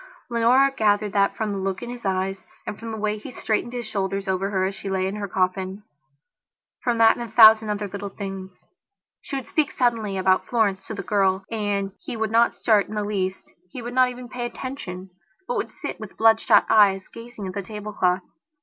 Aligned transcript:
Leonora 0.31 0.73
gathered 0.75 1.13
that 1.13 1.37
from 1.37 1.51
the 1.51 1.59
look 1.59 1.83
in 1.83 1.91
his 1.91 2.07
eyes, 2.07 2.43
and 2.65 2.79
from 2.79 2.89
the 2.89 2.97
way 2.97 3.19
he 3.19 3.29
straightened 3.29 3.71
his 3.71 3.85
shoulders 3.85 4.27
over 4.27 4.49
her 4.49 4.65
as 4.65 4.73
she 4.73 4.89
lay 4.89 5.05
in 5.05 5.17
her 5.17 5.27
coffinfrom 5.27 5.83
that 6.87 7.15
and 7.15 7.21
a 7.21 7.29
thousand 7.35 7.69
other 7.69 7.87
little 7.87 8.09
things. 8.09 8.65
She 9.21 9.35
would 9.35 9.45
speak 9.47 9.69
suddenly 9.69 10.17
about 10.17 10.47
Florence 10.47 10.87
to 10.87 10.95
the 10.95 11.03
girl 11.03 11.45
and 11.51 11.91
he 11.99 12.17
would 12.17 12.31
not 12.31 12.55
start 12.55 12.87
in 12.87 12.95
the 12.95 13.03
least; 13.03 13.51
he 13.69 13.83
would 13.83 13.93
not 13.93 14.09
even 14.09 14.27
pay 14.27 14.47
attention, 14.47 15.11
but 15.47 15.57
would 15.57 15.69
sit 15.69 15.99
with 15.99 16.17
bloodshot 16.17 16.65
eyes 16.67 17.07
gazing 17.07 17.45
at 17.45 17.53
the 17.53 17.61
tablecloth. 17.61 18.23